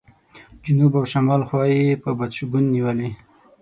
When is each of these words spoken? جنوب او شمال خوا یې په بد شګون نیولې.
جنوب 0.63 0.91
او 0.99 1.03
شمال 1.13 1.41
خوا 1.47 1.63
یې 1.73 1.99
په 2.03 2.09
بد 2.17 2.31
شګون 2.37 2.65
نیولې. 2.73 3.09